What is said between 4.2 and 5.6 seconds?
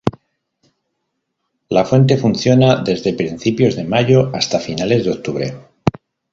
hasta finales de octubre.